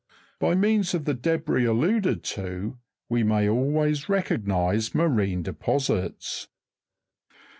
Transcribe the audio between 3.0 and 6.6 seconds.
we may always recognize marine deposits.